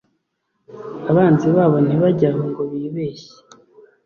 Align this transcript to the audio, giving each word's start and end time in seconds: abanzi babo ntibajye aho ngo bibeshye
abanzi 1.09 1.47
babo 1.55 1.77
ntibajye 1.85 2.27
aho 2.31 2.41
ngo 2.49 2.61
bibeshye 2.71 3.31